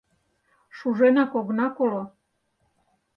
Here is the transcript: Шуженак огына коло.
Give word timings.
Шуженак 0.77 1.31
огына 1.39 1.67
коло. 1.77 2.03